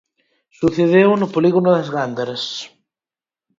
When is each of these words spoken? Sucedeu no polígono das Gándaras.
Sucedeu 0.59 1.09
no 1.17 1.27
polígono 1.33 1.69
das 1.73 1.89
Gándaras. 1.95 2.43